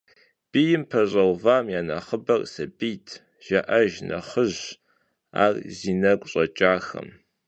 [0.51, 3.07] Бийм пэщӏэувам я нэхъыбэр сабийт,–
[3.45, 4.61] жаӏэж нэхъыжь
[5.43, 7.07] ар зи нэгу щӏэкӏахэм.